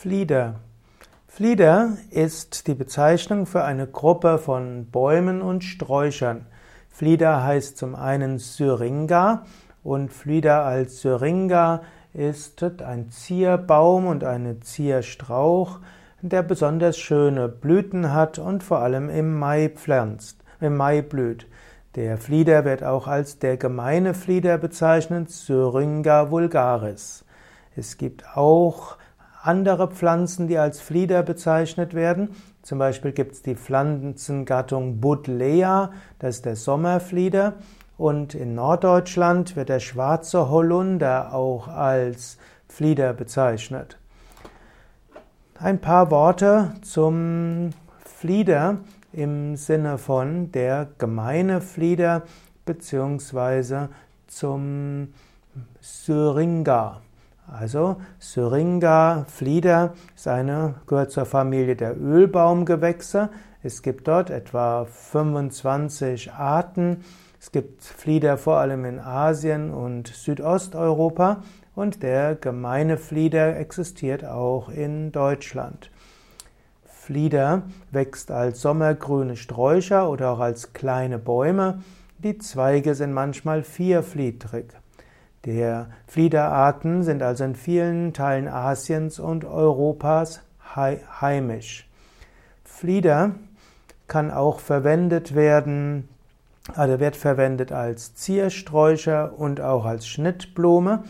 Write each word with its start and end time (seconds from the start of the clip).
Flieder. 0.00 0.60
Flieder 1.26 1.96
ist 2.12 2.68
die 2.68 2.74
Bezeichnung 2.74 3.46
für 3.46 3.64
eine 3.64 3.88
Gruppe 3.88 4.38
von 4.38 4.86
Bäumen 4.92 5.42
und 5.42 5.64
Sträuchern. 5.64 6.46
Flieder 6.88 7.42
heißt 7.42 7.76
zum 7.76 7.96
einen 7.96 8.38
Syringa 8.38 9.44
und 9.82 10.12
Flieder 10.12 10.64
als 10.64 11.00
Syringa 11.00 11.82
ist 12.14 12.62
ein 12.62 13.10
Zierbaum 13.10 14.06
und 14.06 14.22
eine 14.22 14.60
Zierstrauch, 14.60 15.80
der 16.22 16.44
besonders 16.44 16.96
schöne 16.96 17.48
Blüten 17.48 18.12
hat 18.12 18.38
und 18.38 18.62
vor 18.62 18.78
allem 18.78 19.10
im 19.10 19.36
Mai 19.36 19.68
pflanzt, 19.68 20.44
im 20.60 20.76
Mai 20.76 21.02
blüht. 21.02 21.48
Der 21.96 22.18
Flieder 22.18 22.64
wird 22.64 22.84
auch 22.84 23.08
als 23.08 23.40
der 23.40 23.56
gemeine 23.56 24.14
Flieder 24.14 24.58
bezeichnet, 24.58 25.32
Syringa 25.32 26.30
vulgaris. 26.30 27.24
Es 27.74 27.96
gibt 27.96 28.36
auch 28.36 28.96
andere 29.42 29.88
Pflanzen, 29.88 30.48
die 30.48 30.58
als 30.58 30.80
Flieder 30.80 31.22
bezeichnet 31.22 31.94
werden. 31.94 32.30
Zum 32.62 32.78
Beispiel 32.78 33.12
gibt 33.12 33.32
es 33.32 33.42
die 33.42 33.54
Pflanzengattung 33.54 35.00
Buddleia, 35.00 35.92
das 36.18 36.36
ist 36.36 36.46
der 36.46 36.56
Sommerflieder. 36.56 37.54
Und 37.96 38.34
in 38.34 38.54
Norddeutschland 38.54 39.56
wird 39.56 39.68
der 39.68 39.80
schwarze 39.80 40.50
Holunder 40.50 41.34
auch 41.34 41.66
als 41.68 42.38
Flieder 42.68 43.12
bezeichnet. 43.12 43.98
Ein 45.58 45.80
paar 45.80 46.10
Worte 46.12 46.74
zum 46.82 47.70
Flieder 48.04 48.78
im 49.12 49.56
Sinne 49.56 49.98
von 49.98 50.52
der 50.52 50.86
gemeine 50.98 51.60
Flieder 51.60 52.22
beziehungsweise 52.64 53.88
zum 54.28 55.14
Syringa. 55.80 57.00
Also 57.50 57.96
Syringa, 58.18 59.24
Flieder 59.28 59.94
eine, 60.26 60.74
gehört 60.86 61.10
zur 61.10 61.24
Familie 61.24 61.76
der 61.76 61.98
Ölbaumgewächse. 61.98 63.30
Es 63.62 63.82
gibt 63.82 64.06
dort 64.06 64.28
etwa 64.28 64.84
25 64.84 66.32
Arten. 66.32 67.04
Es 67.40 67.50
gibt 67.50 67.82
Flieder 67.82 68.36
vor 68.36 68.58
allem 68.58 68.84
in 68.84 69.00
Asien 69.00 69.72
und 69.72 70.08
Südosteuropa 70.08 71.42
und 71.74 72.02
der 72.02 72.34
gemeine 72.34 72.98
Flieder 72.98 73.56
existiert 73.56 74.24
auch 74.24 74.68
in 74.68 75.10
Deutschland. 75.12 75.90
Flieder 76.84 77.62
wächst 77.90 78.30
als 78.30 78.60
sommergrüne 78.60 79.36
Sträucher 79.36 80.10
oder 80.10 80.32
auch 80.32 80.40
als 80.40 80.74
kleine 80.74 81.18
Bäume. 81.18 81.82
Die 82.18 82.36
Zweige 82.36 82.94
sind 82.94 83.14
manchmal 83.14 83.62
vierfliedrig 83.62 84.74
der 85.44 85.88
Fliederarten 86.06 87.02
sind 87.02 87.22
also 87.22 87.44
in 87.44 87.54
vielen 87.54 88.12
Teilen 88.12 88.48
Asiens 88.48 89.18
und 89.18 89.44
Europas 89.44 90.42
heimisch. 90.74 91.88
Flieder 92.64 93.32
kann 94.06 94.30
auch 94.30 94.60
verwendet 94.60 95.34
werden, 95.34 96.08
also 96.74 97.00
wird 97.00 97.16
verwendet 97.16 97.72
als 97.72 98.14
Ziersträucher 98.14 99.38
und 99.38 99.60
auch 99.60 99.84
als 99.84 100.06
Schnittblume. 100.06 101.04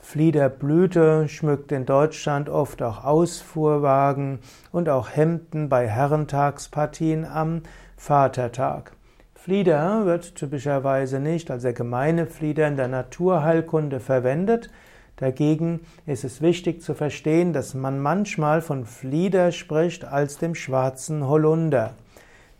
Fliederblüte 0.00 1.28
schmückt 1.28 1.70
in 1.70 1.86
Deutschland 1.86 2.48
oft 2.48 2.82
auch 2.82 3.04
Ausfuhrwagen 3.04 4.40
und 4.72 4.88
auch 4.88 5.08
Hemden 5.10 5.68
bei 5.68 5.86
Herrentagspartien 5.86 7.24
am 7.24 7.62
Vatertag. 7.96 8.92
Flieder 9.42 10.04
wird 10.04 10.34
typischerweise 10.34 11.18
nicht 11.18 11.50
als 11.50 11.62
der 11.62 11.72
gemeine 11.72 12.26
Flieder 12.26 12.68
in 12.68 12.76
der 12.76 12.88
Naturheilkunde 12.88 13.98
verwendet. 13.98 14.68
Dagegen 15.16 15.80
ist 16.04 16.24
es 16.24 16.42
wichtig 16.42 16.82
zu 16.82 16.92
verstehen, 16.92 17.54
dass 17.54 17.72
man 17.72 18.00
manchmal 18.00 18.60
von 18.60 18.84
Flieder 18.84 19.50
spricht 19.50 20.04
als 20.04 20.36
dem 20.36 20.54
schwarzen 20.54 21.26
Holunder. 21.26 21.94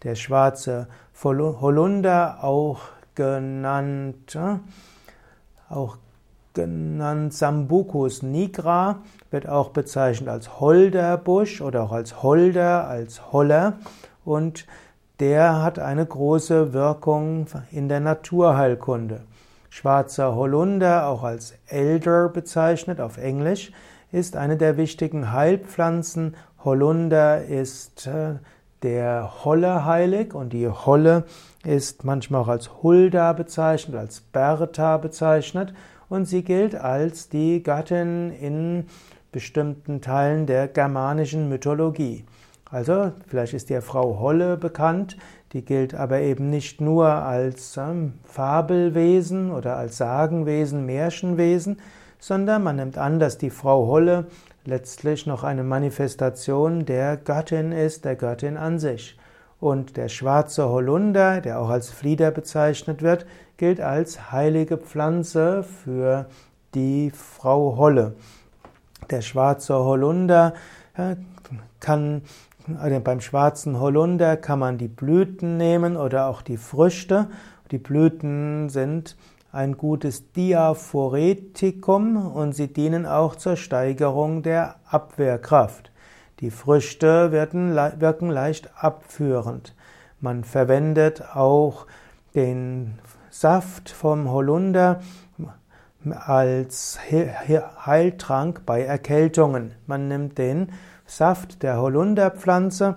Der 0.04 0.14
schwarze 0.14 0.88
Holunder, 1.22 2.42
auch 2.42 2.80
genannt, 3.14 4.34
äh, 4.34 4.56
auch 5.68 5.98
genannt 6.54 7.34
Sambucus 7.34 8.22
nigra, 8.22 9.02
wird 9.30 9.46
auch 9.46 9.68
bezeichnet 9.68 10.30
als 10.30 10.60
Holderbusch 10.60 11.60
oder 11.60 11.82
auch 11.82 11.92
als 11.92 12.22
Holder, 12.22 12.88
als 12.88 13.32
Holler 13.32 13.74
und 14.24 14.64
der 15.20 15.62
hat 15.62 15.78
eine 15.78 16.04
große 16.04 16.72
Wirkung 16.72 17.46
in 17.70 17.88
der 17.88 18.00
Naturheilkunde. 18.00 19.20
Schwarzer 19.68 20.34
Holunder, 20.34 21.06
auch 21.06 21.22
als 21.22 21.54
Elder 21.66 22.28
bezeichnet 22.28 23.00
auf 23.00 23.18
Englisch, 23.18 23.70
ist 24.10 24.34
eine 24.34 24.56
der 24.56 24.76
wichtigen 24.76 25.30
Heilpflanzen. 25.30 26.34
Holunder 26.64 27.44
ist 27.44 28.06
äh, 28.06 28.36
der 28.82 29.44
Holle 29.44 29.84
heilig 29.84 30.34
und 30.34 30.52
die 30.52 30.68
Holle 30.68 31.24
ist 31.64 32.04
manchmal 32.04 32.40
auch 32.40 32.48
als 32.48 32.82
Hulda 32.82 33.34
bezeichnet, 33.34 33.96
als 33.96 34.20
Bertha 34.22 34.96
bezeichnet 34.96 35.74
und 36.08 36.24
sie 36.24 36.42
gilt 36.42 36.74
als 36.74 37.28
die 37.28 37.62
Gattin 37.62 38.32
in 38.32 38.86
bestimmten 39.32 40.00
Teilen 40.00 40.46
der 40.46 40.66
germanischen 40.66 41.48
Mythologie. 41.48 42.24
Also, 42.70 43.12
vielleicht 43.26 43.54
ist 43.54 43.68
dir 43.68 43.82
Frau 43.82 44.20
Holle 44.20 44.56
bekannt, 44.56 45.16
die 45.52 45.64
gilt 45.64 45.94
aber 45.94 46.20
eben 46.20 46.50
nicht 46.50 46.80
nur 46.80 47.08
als 47.08 47.76
ähm, 47.76 48.14
Fabelwesen 48.22 49.50
oder 49.50 49.76
als 49.76 49.96
Sagenwesen, 49.96 50.86
Märchenwesen, 50.86 51.80
sondern 52.20 52.62
man 52.62 52.76
nimmt 52.76 52.96
an, 52.96 53.18
dass 53.18 53.38
die 53.38 53.50
Frau 53.50 53.88
Holle 53.88 54.26
letztlich 54.64 55.26
noch 55.26 55.42
eine 55.42 55.64
Manifestation 55.64 56.84
der 56.84 57.16
Göttin 57.16 57.72
ist, 57.72 58.04
der 58.04 58.14
Göttin 58.14 58.56
an 58.56 58.78
sich. 58.78 59.18
Und 59.58 59.96
der 59.96 60.08
schwarze 60.08 60.68
Holunder, 60.68 61.40
der 61.40 61.60
auch 61.60 61.70
als 61.70 61.90
Flieder 61.90 62.30
bezeichnet 62.30 63.02
wird, 63.02 63.26
gilt 63.56 63.80
als 63.80 64.30
heilige 64.30 64.78
Pflanze 64.78 65.64
für 65.64 66.26
die 66.74 67.10
Frau 67.10 67.76
Holle. 67.76 68.14
Der 69.10 69.22
schwarze 69.22 69.74
Holunder 69.74 70.54
äh, 70.94 71.16
kann 71.80 72.22
also 72.76 73.00
beim 73.00 73.20
schwarzen 73.20 73.80
Holunder 73.80 74.36
kann 74.36 74.58
man 74.58 74.78
die 74.78 74.88
Blüten 74.88 75.56
nehmen 75.56 75.96
oder 75.96 76.26
auch 76.26 76.42
die 76.42 76.56
Früchte. 76.56 77.28
Die 77.70 77.78
Blüten 77.78 78.68
sind 78.68 79.16
ein 79.52 79.76
gutes 79.76 80.32
Diaphoretikum 80.32 82.16
und 82.34 82.52
sie 82.54 82.72
dienen 82.72 83.06
auch 83.06 83.36
zur 83.36 83.56
Steigerung 83.56 84.42
der 84.42 84.76
Abwehrkraft. 84.86 85.90
Die 86.40 86.50
Früchte 86.50 87.32
werden, 87.32 87.74
wirken 87.74 88.30
leicht 88.30 88.70
abführend. 88.76 89.74
Man 90.20 90.44
verwendet 90.44 91.22
auch 91.34 91.86
den 92.34 92.98
Saft 93.30 93.90
vom 93.90 94.30
Holunder 94.30 95.00
als 96.08 96.98
Heiltrank 97.10 98.62
bei 98.64 98.82
Erkältungen. 98.82 99.74
Man 99.86 100.08
nimmt 100.08 100.38
den 100.38 100.72
Saft 101.10 101.64
der 101.64 101.80
Holunderpflanze 101.80 102.94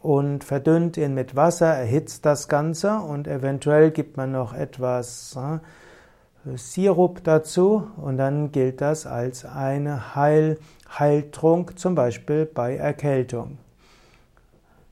und 0.00 0.44
verdünnt 0.44 0.96
ihn 0.96 1.14
mit 1.14 1.34
Wasser, 1.34 1.66
erhitzt 1.66 2.24
das 2.24 2.46
Ganze 2.46 3.00
und 3.00 3.26
eventuell 3.26 3.90
gibt 3.90 4.16
man 4.16 4.30
noch 4.30 4.54
etwas 4.54 5.36
äh, 5.36 6.56
Sirup 6.56 7.24
dazu 7.24 7.88
und 7.96 8.18
dann 8.18 8.52
gilt 8.52 8.80
das 8.80 9.04
als 9.04 9.44
eine 9.44 10.14
Heil 10.14 10.58
Heiltrunk, 10.96 11.76
zum 11.76 11.96
Beispiel 11.96 12.46
bei 12.46 12.76
Erkältung. 12.76 13.58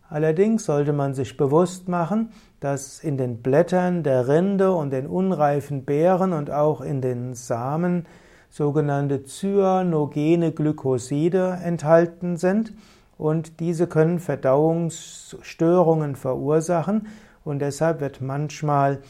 Allerdings 0.08 0.64
sollte 0.64 0.92
man 0.92 1.14
sich 1.14 1.36
bewusst 1.36 1.86
machen, 1.86 2.32
dass 2.58 2.98
in 2.98 3.16
den 3.16 3.40
Blättern 3.40 4.02
der 4.02 4.26
Rinde 4.26 4.72
und 4.72 4.90
den 4.90 5.06
unreifen 5.06 5.84
Beeren 5.84 6.32
und 6.32 6.50
auch 6.50 6.80
in 6.80 7.00
den 7.00 7.34
Samen 7.34 8.06
sogenannte 8.54 9.24
cyanogene 9.24 10.52
Glykoside 10.52 11.58
enthalten 11.64 12.36
sind 12.36 12.72
und 13.18 13.58
diese 13.58 13.88
können 13.88 14.20
Verdauungsstörungen 14.20 16.14
verursachen 16.14 17.08
und 17.44 17.58
deshalb 17.58 18.00
wird 18.00 18.20
manchmal 18.20 19.00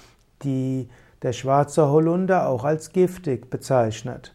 die, 0.45 0.89
der 1.21 1.35
schwarze 1.35 1.91
Holunder 1.91 2.49
auch 2.49 2.65
als 2.65 2.93
giftig 2.93 3.51
bezeichnet. 3.51 4.35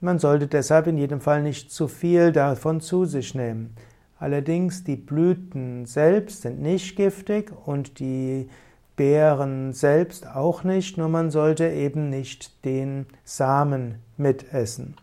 Man 0.00 0.18
sollte 0.18 0.48
deshalb 0.48 0.88
in 0.88 0.98
jedem 0.98 1.20
Fall 1.20 1.44
nicht 1.44 1.70
zu 1.70 1.86
viel 1.86 2.32
davon 2.32 2.80
zu 2.80 3.04
sich 3.04 3.36
nehmen. 3.36 3.76
Allerdings 4.18 4.82
die 4.82 4.96
Blüten 4.96 5.86
selbst 5.86 6.42
sind 6.42 6.60
nicht 6.60 6.96
giftig 6.96 7.52
und 7.64 8.00
die 8.00 8.48
Beeren 8.98 9.72
selbst 9.72 10.26
auch 10.26 10.64
nicht, 10.64 10.98
nur 10.98 11.08
man 11.08 11.30
sollte 11.30 11.68
eben 11.68 12.10
nicht 12.10 12.64
den 12.64 13.06
Samen 13.22 14.02
mitessen. 14.16 14.96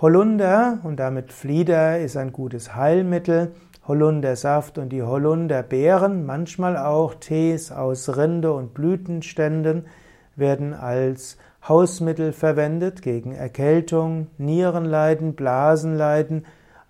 Holunder 0.00 0.80
und 0.82 1.00
damit 1.00 1.32
Flieder 1.32 2.00
ist 2.00 2.16
ein 2.16 2.32
gutes 2.32 2.74
Heilmittel. 2.74 3.52
Holundersaft 3.86 4.76
und 4.76 4.88
die 4.88 5.04
Holunderbeeren, 5.04 6.26
manchmal 6.26 6.76
auch 6.76 7.14
Tees 7.14 7.70
aus 7.70 8.16
Rinde 8.16 8.52
und 8.52 8.74
Blütenständen, 8.74 9.86
werden 10.34 10.74
als 10.74 11.38
Hausmittel 11.66 12.32
verwendet 12.32 13.02
gegen 13.02 13.32
Erkältung, 13.32 14.26
Nierenleiden, 14.36 15.34
Blasenleiden, 15.34 16.44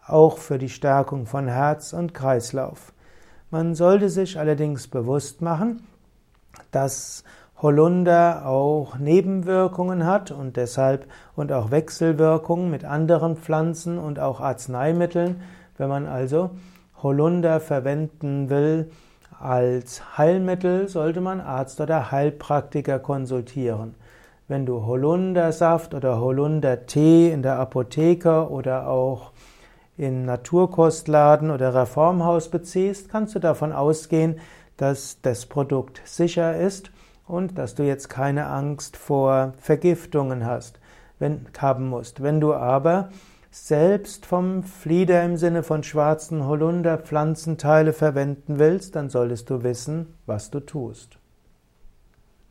auch 0.06 0.38
für 0.38 0.56
die 0.56 0.70
Stärkung 0.70 1.26
von 1.26 1.46
Herz 1.46 1.92
und 1.92 2.14
Kreislauf. 2.14 2.94
Man 3.50 3.74
sollte 3.74 4.08
sich 4.08 4.38
allerdings 4.38 4.88
bewusst 4.88 5.42
machen, 5.42 5.86
dass 6.70 7.24
Holunder 7.62 8.46
auch 8.46 8.98
Nebenwirkungen 8.98 10.04
hat 10.04 10.30
und 10.30 10.56
deshalb 10.56 11.06
und 11.34 11.52
auch 11.52 11.70
Wechselwirkungen 11.70 12.70
mit 12.70 12.84
anderen 12.84 13.36
Pflanzen 13.36 13.98
und 13.98 14.18
auch 14.18 14.40
Arzneimitteln. 14.40 15.40
Wenn 15.78 15.88
man 15.88 16.06
also 16.06 16.50
Holunder 17.02 17.60
verwenden 17.60 18.50
will 18.50 18.90
als 19.40 20.18
Heilmittel, 20.18 20.88
sollte 20.88 21.20
man 21.20 21.40
Arzt 21.40 21.80
oder 21.80 22.10
Heilpraktiker 22.10 22.98
konsultieren. 22.98 23.94
Wenn 24.48 24.64
du 24.64 24.86
Holundersaft 24.86 25.94
oder 25.94 26.20
Holundertee 26.20 27.32
in 27.32 27.42
der 27.42 27.58
Apotheke 27.58 28.48
oder 28.50 28.86
auch 28.86 29.32
in 29.96 30.24
Naturkostladen 30.24 31.50
oder 31.50 31.74
Reformhaus 31.74 32.50
beziehst, 32.50 33.08
kannst 33.08 33.34
du 33.34 33.38
davon 33.38 33.72
ausgehen, 33.72 34.38
dass 34.76 35.20
das 35.22 35.46
Produkt 35.46 36.02
sicher 36.04 36.56
ist 36.56 36.90
und 37.26 37.58
dass 37.58 37.74
du 37.74 37.82
jetzt 37.82 38.08
keine 38.08 38.46
Angst 38.46 38.96
vor 38.96 39.54
Vergiftungen 39.58 40.46
hast, 40.46 40.78
wenn, 41.18 41.46
haben 41.58 41.88
musst. 41.88 42.22
Wenn 42.22 42.40
du 42.40 42.54
aber 42.54 43.10
selbst 43.50 44.26
vom 44.26 44.62
Flieder 44.62 45.24
im 45.24 45.36
Sinne 45.36 45.62
von 45.62 45.82
schwarzen 45.82 46.46
Holunder 46.46 46.98
Pflanzenteile 46.98 47.92
verwenden 47.92 48.58
willst, 48.58 48.96
dann 48.96 49.08
solltest 49.08 49.48
du 49.50 49.62
wissen, 49.62 50.14
was 50.26 50.50
du 50.50 50.60
tust. 50.60 51.18